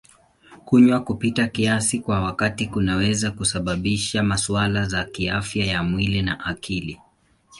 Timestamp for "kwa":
1.99-2.21